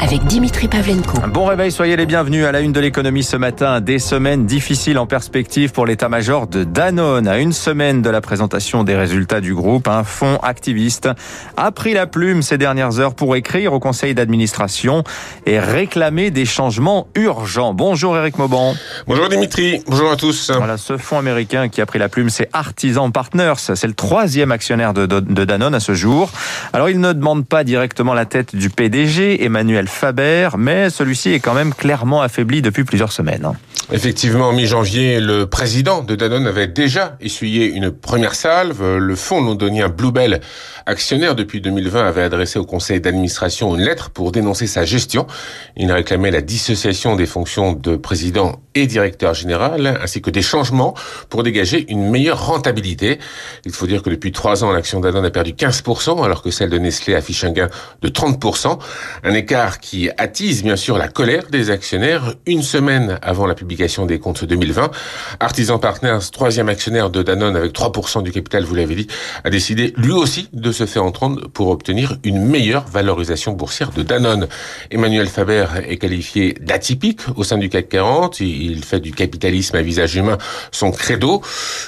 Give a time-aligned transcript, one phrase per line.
[0.00, 1.18] avec Dimitri Pavlenko.
[1.32, 3.80] Bon réveil, soyez les bienvenus à la une de l'économie ce matin.
[3.80, 7.28] Des semaines difficiles en perspective pour l'état-major de Danone.
[7.28, 11.08] À une semaine de la présentation des résultats du groupe, un fonds activiste
[11.56, 15.04] a pris la plume ces dernières heures pour écrire au conseil d'administration
[15.46, 17.74] et réclamer des changements urgents.
[17.74, 18.74] Bonjour Eric Mauban.
[19.06, 20.50] Bonjour Dimitri, bonjour à tous.
[20.50, 23.54] Voilà, ce fonds américain qui a pris la plume, c'est Artisan Partners.
[23.56, 26.30] C'est le troisième actionnaire de, de Danone à ce jour.
[26.72, 31.40] Alors il ne demande pas directement la tête du PDG, Emmanuel Faber, mais celui-ci est
[31.40, 33.44] quand même clairement affaibli depuis plusieurs semaines.
[33.44, 33.54] Hein.
[33.92, 38.96] Effectivement, en mi-janvier, le président de Danone avait déjà essuyé une première salve.
[38.96, 40.40] Le fonds londonien Bluebell,
[40.86, 45.26] actionnaire depuis 2020, avait adressé au conseil d'administration une lettre pour dénoncer sa gestion.
[45.76, 50.94] Il réclamait la dissociation des fonctions de président et directeur général, ainsi que des changements
[51.28, 53.18] pour dégager une meilleure rentabilité.
[53.64, 56.70] Il faut dire que depuis trois ans, l'action Danone a perdu 15%, alors que celle
[56.70, 57.68] de Nestlé affiche un gain
[58.02, 58.78] de 30%.
[59.22, 64.06] Un écart qui attise bien sûr la colère des actionnaires une semaine avant la publication
[64.06, 64.90] des comptes 2020.
[65.40, 69.06] Artisan Partners, troisième actionnaire de Danone avec 3% du capital, vous l'avez dit,
[69.44, 74.02] a décidé lui aussi de se faire entendre pour obtenir une meilleure valorisation boursière de
[74.02, 74.48] Danone.
[74.90, 78.40] Emmanuel Faber est qualifié d'atypique au sein du CAC 40.
[78.40, 80.38] Il fait du capitalisme à visage humain
[80.72, 81.42] son credo.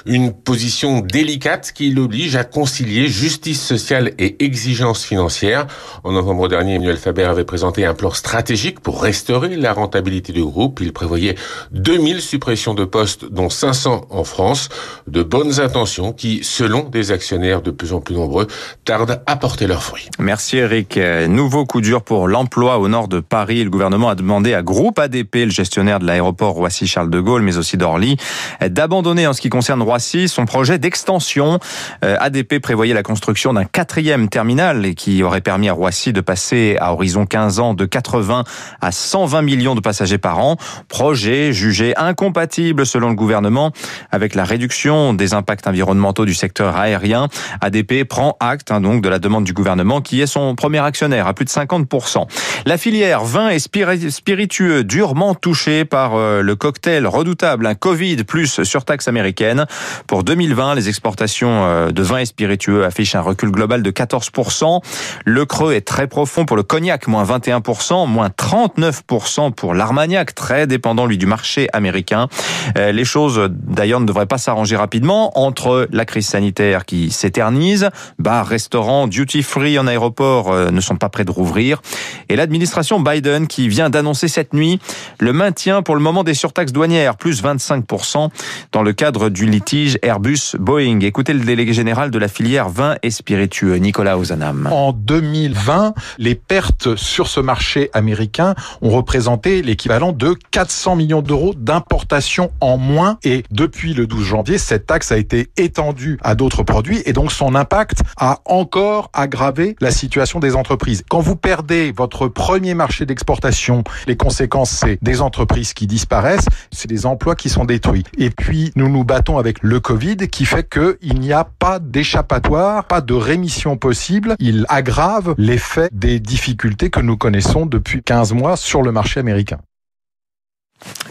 [0.05, 5.67] Une position délicate qui l'oblige à concilier justice sociale et exigence financière.
[6.05, 10.45] En novembre dernier, Emmanuel Faber avait présenté un plan stratégique pour restaurer la rentabilité du
[10.45, 10.81] groupe.
[10.81, 11.37] Il prévoyait
[11.73, 14.69] 2000 suppressions de postes, dont 500 en France.
[15.07, 18.47] De bonnes intentions qui, selon des actionnaires de plus en plus nombreux,
[18.85, 20.09] tardent à porter leurs fruits.
[20.19, 20.99] Merci Eric.
[21.29, 23.65] Nouveau coup dur pour l'emploi au nord de Paris.
[23.65, 27.59] Le gouvernement a demandé à Groupe ADP, le gestionnaire de l'aéroport Roissy-Charles de Gaulle, mais
[27.59, 28.17] aussi d'Orly,
[28.61, 31.61] d'abandonner en ce qui concerne Roissy son projet d'extension.
[32.05, 36.77] Euh, ADP prévoyait la construction d'un quatrième terminal qui aurait permis à Roissy de passer
[36.81, 38.43] à horizon 15 ans de 80
[38.81, 40.57] à 120 millions de passagers par an.
[40.89, 43.71] Projet jugé incompatible selon le gouvernement
[44.11, 47.29] avec la réduction des impacts environnementaux du secteur aérien.
[47.61, 51.29] ADP prend acte hein, donc de la demande du gouvernement qui est son premier actionnaire
[51.29, 52.27] à plus de 50%.
[52.65, 58.63] La filière vin et spiritueux durement touchée par euh, le cocktail redoutable, un Covid plus
[58.63, 59.67] surtaxe américaine.
[60.07, 64.83] Pour 2020, les exportations euh, de vins et spiritueux affichent un recul global de 14%.
[65.25, 70.67] Le creux est très profond pour le cognac, moins 21% moins 39% pour l'Armagnac, très
[70.67, 72.29] dépendant lui du marché américain.
[72.77, 77.91] Euh, les choses d'ailleurs ne devraient pas s'arranger rapidement entre la crise sanitaire qui s'éternise,
[78.19, 81.81] bars, restaurants, duty free en aéroport euh, ne sont pas prêts de rouvrir,
[82.29, 84.81] et l'administration Biden qui vient d'annoncer cette nuit
[85.19, 88.29] le maintien pour le moment des surtaxes douanières, plus 25%
[88.71, 91.01] dans le cadre du litige Airbus-Boeing.
[91.01, 94.69] Écoutez le délégué général de la filière vin et spiritueux, Nicolas Ozanam.
[94.71, 101.53] En 2020, les pertes sur ce marché américain ont représenté l'équivalent de 400 millions d'euros
[101.53, 103.19] d'importation en moins.
[103.25, 107.33] Et depuis le 12 janvier, cette taxe a été étendue à d'autres produits et donc
[107.33, 111.03] son impact a encore aggravé la situation des entreprises.
[111.11, 116.36] Quand vous perdez votre premier marché d'exportation, les conséquences, c'est des entreprises qui disparaissent,
[116.71, 118.05] c'est des emplois qui sont détruits.
[118.19, 122.85] Et puis, nous nous battons avec le Covid qui fait qu'il n'y a pas d'échappatoire,
[122.85, 124.37] pas de rémission possible.
[124.39, 129.59] Il aggrave l'effet des difficultés que nous connaissons depuis 15 mois sur le marché américain.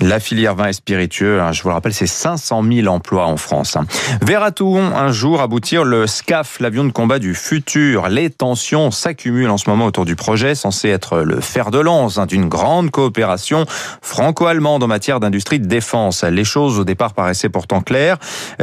[0.01, 3.37] La filière vin et spiritueux, hein, je vous le rappelle, c'est 500 000 emplois en
[3.37, 3.77] France.
[4.21, 9.57] Verra-t-on un jour aboutir le SCAF, l'avion de combat du futur Les tensions s'accumulent en
[9.57, 13.65] ce moment autour du projet, censé être le fer de lance hein, d'une grande coopération
[14.01, 16.23] franco-allemande en matière d'industrie de défense.
[16.23, 18.17] Les choses au départ paraissaient pourtant claires.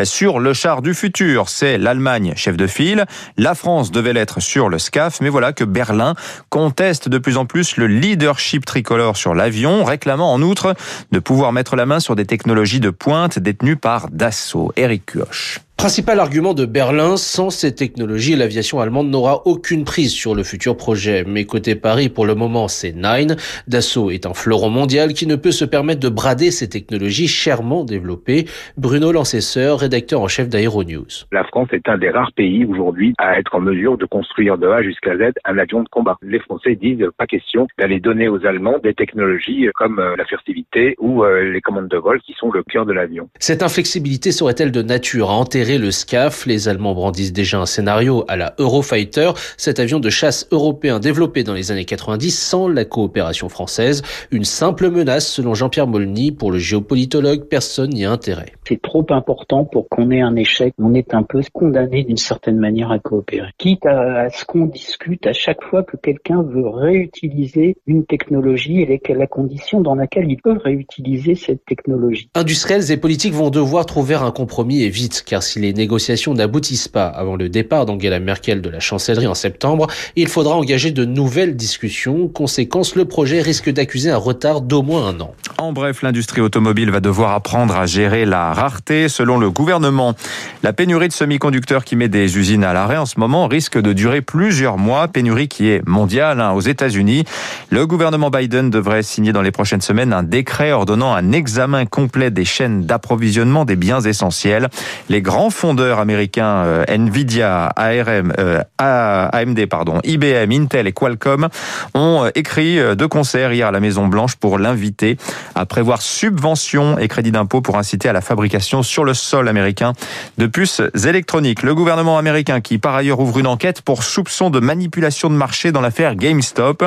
[0.04, 3.06] Sur le char du futur, c'est l'Allemagne chef de file.
[3.38, 6.14] La France devait l'être sur le SCAF, mais voilà que Berlin
[6.50, 10.74] conteste de plus en plus le leadership tricolore sur l'avion, réclamant en outre
[11.10, 14.72] de pouvoir mettre la main sur des technologies de pointe détenues par Dassault.
[14.76, 15.60] Eric Kioch.
[15.82, 20.76] Principal argument de Berlin, sans ces technologies, l'aviation allemande n'aura aucune prise sur le futur
[20.76, 21.24] projet.
[21.26, 23.34] Mais côté Paris, pour le moment, c'est Nine.
[23.66, 27.82] Dassault est un fleuron mondial qui ne peut se permettre de brader ces technologies chèrement
[27.82, 28.44] développées.
[28.76, 31.26] Bruno Lancesseur, rédacteur en chef d'Aeronews.
[31.32, 34.68] La France est un des rares pays aujourd'hui à être en mesure de construire de
[34.68, 36.16] A jusqu'à Z un avion de combat.
[36.22, 40.94] Les Français disent pas question d'aller donner aux Allemands des technologies comme euh, la furtivité
[41.00, 43.28] ou euh, les commandes de vol qui sont le cœur de l'avion.
[43.40, 46.46] Cette inflexibilité serait-elle de nature à enterrer le SCAF.
[46.46, 51.44] Les Allemands brandissent déjà un scénario à la Eurofighter, cet avion de chasse européen développé
[51.44, 54.02] dans les années 90 sans la coopération française.
[54.30, 56.32] Une simple menace selon Jean-Pierre Molny.
[56.32, 58.52] Pour le géopolitologue, personne n'y a intérêt.
[58.66, 60.74] C'est trop important pour qu'on ait un échec.
[60.78, 63.50] On est un peu condamné d'une certaine manière à coopérer.
[63.58, 68.86] Quitte à, ce qu'on discute à chaque fois que quelqu'un veut réutiliser une technologie et
[69.14, 72.28] la condition dans laquelle il peut réutiliser cette technologie.
[72.34, 76.88] Industriels et politiques vont devoir trouver un compromis et vite, car si les négociations n'aboutissent
[76.88, 81.04] pas avant le départ d'Angela Merkel de la chancellerie en septembre, il faudra engager de
[81.04, 82.28] nouvelles discussions.
[82.28, 85.34] Conséquence, le projet risque d'accuser un retard d'au moins un an.
[85.58, 90.14] En bref, l'industrie automobile va devoir apprendre à gérer la rareté selon le gouvernement.
[90.62, 93.92] La pénurie de semi-conducteurs qui met des usines à l'arrêt en ce moment risque de
[93.92, 95.08] durer plusieurs mois.
[95.08, 97.24] Pénurie qui est mondiale hein, aux États-Unis.
[97.70, 102.30] Le gouvernement Biden devrait signer dans les prochaines semaines un décret ordonnant un examen complet
[102.30, 104.68] des chaînes d'approvisionnement des biens essentiels.
[105.08, 111.48] Les grands fondeurs américains euh, Nvidia, ARM, euh, AMD, pardon, IBM, Intel et Qualcomm
[111.94, 115.16] ont euh, écrit de concert hier à la Maison Blanche pour l'inviter
[115.54, 119.92] à prévoir subventions et crédits d'impôt pour inciter à la fabrication sur le sol américain
[120.38, 121.62] de puces électroniques.
[121.62, 125.72] Le gouvernement américain qui par ailleurs ouvre une enquête pour soupçon de manipulation de marché
[125.72, 126.84] dans l'affaire GameStop.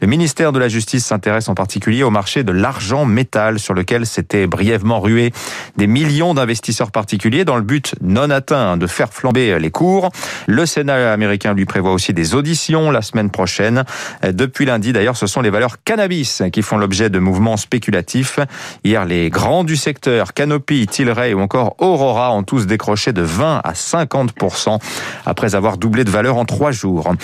[0.00, 4.06] Le ministère de la Justice s'intéresse en particulier au marché de l'argent métal sur lequel
[4.06, 5.32] s'étaient brièvement rués
[5.76, 10.10] des millions d'investisseurs particuliers dans le but non atteint de faire flamber les cours.
[10.46, 13.84] Le Sénat américain lui prévoit aussi des auditions la semaine prochaine.
[14.22, 18.38] Depuis lundi d'ailleurs, ce sont les valeurs cannabis qui font l'objet de mouvements spéculatifs.
[18.84, 23.60] Hier, les grands du secteur, Canopy, Tilray ou encore Aurora ont tous décroché de 20
[23.64, 24.78] à 50%
[25.26, 27.14] après avoir doublé de valeur en trois jours.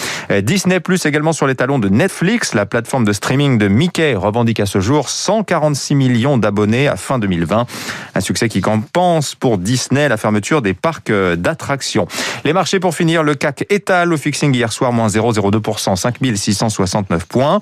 [0.42, 4.60] Disney Plus également sur les talons de Netflix, la plateforme de streaming de Mickey revendique
[4.60, 7.66] à ce jour 146 millions d'abonnés à fin 2020.
[8.14, 12.06] Un succès qui compense pour Disney la fermeture des parcs d'attractions.
[12.44, 17.60] Les marchés pour finir, le CAC étale au fixing hier soir, moins 0,02%, 5669 points.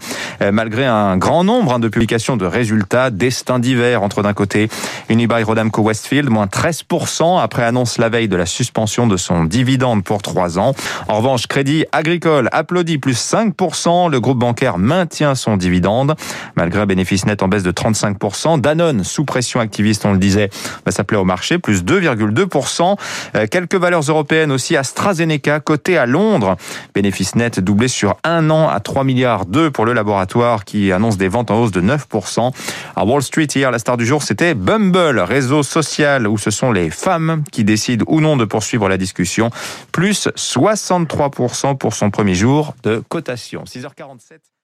[0.52, 4.68] Malgré un grand nombre hein, de publications de résultats, destin d'hiver entre d'un côté
[5.08, 10.04] Unibail Rodamco Westfield, moins 13% après annonce la veille de la suspension de son dividende
[10.04, 10.74] pour 3 ans.
[11.08, 14.10] En revanche, Crédit Agricole applaudit plus 5%.
[14.10, 16.14] Le groupe bancaire maintient son dividende
[16.56, 18.60] malgré un bénéfice net en baisse de 35%.
[18.60, 20.50] Danone, sous pression activiste, on le disait,
[20.84, 22.87] va s'appeler au marché, plus 2,2%.
[23.34, 24.76] Euh, quelques valeurs européennes aussi.
[24.76, 26.56] AstraZeneca, coté à Londres.
[26.94, 31.16] Bénéfice net doublé sur un an à 3 milliards 2 pour le laboratoire qui annonce
[31.16, 32.52] des ventes en hausse de 9%.
[32.96, 36.72] À Wall Street hier, la star du jour, c'était Bumble, réseau social où ce sont
[36.72, 39.50] les femmes qui décident ou non de poursuivre la discussion.
[39.92, 43.64] Plus 63% pour son premier jour de cotation.
[43.64, 44.57] 6h47.